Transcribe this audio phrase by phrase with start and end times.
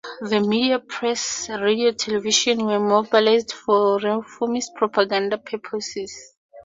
[0.21, 6.33] The media-press, radio, and television-were mobilized for reformist propaganda purposes.